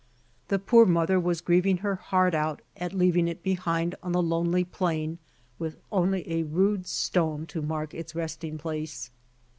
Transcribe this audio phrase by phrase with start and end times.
[0.47, 4.63] The poor mother was grieving her heart out at leaving it behind on the lonely
[4.63, 5.19] plain
[5.59, 9.11] with only a rude stone to mark its resting place.